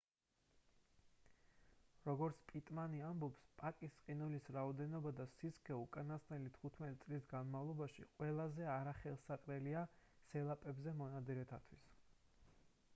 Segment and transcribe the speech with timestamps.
[2.05, 9.87] როგორც პიტმანი ამბობს პაკის ყინულის რაოდენობა და სისქე უკანასკნელი 15 წლის განმავლობაში ყველაზე არახელსაყრელია
[10.31, 11.89] სელაპებზე მონადირეებისთვის